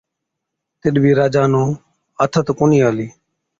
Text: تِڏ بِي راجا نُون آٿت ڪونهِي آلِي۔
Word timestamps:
تِڏ 0.79 0.95
بِي 1.03 1.11
راجا 1.19 1.43
نُون 1.51 1.67
آٿت 2.23 2.47
ڪونهِي 2.57 2.79
آلِي۔ 2.89 3.07